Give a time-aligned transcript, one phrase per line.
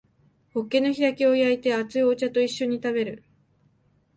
[0.55, 3.23] ホッケの開きを焼いて熱いお茶と一緒に食べる